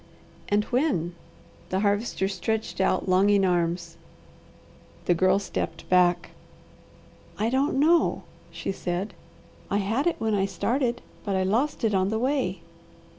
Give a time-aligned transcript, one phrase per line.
[0.49, 1.13] "And when?"
[1.69, 3.97] The Harvester stretched out longing arms.
[5.05, 6.31] The Girl stepped back.
[7.37, 9.13] "I don't know," she said.
[9.69, 12.61] "I had it when I started, but I lost it on the way."